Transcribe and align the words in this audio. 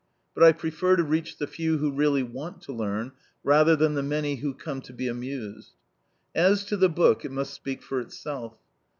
But 0.33 0.41
I 0.43 0.51
prefer 0.51 0.95
to 0.95 1.03
reach 1.03 1.37
the 1.37 1.45
few 1.45 1.77
who 1.77 1.91
really 1.91 2.23
want 2.23 2.61
to 2.63 2.73
learn, 2.73 3.11
rather 3.43 3.75
than 3.75 3.93
the 3.93 4.01
many 4.01 4.37
who 4.37 4.55
come 4.55 4.81
to 4.81 4.93
be 4.93 5.07
amused. 5.07 5.73
As 6.33 6.65
to 6.65 6.75
the 6.75 6.89
book, 6.89 7.23
it 7.23 7.31
must 7.31 7.53
speak 7.53 7.83
for 7.83 7.99
itself. 7.99 8.55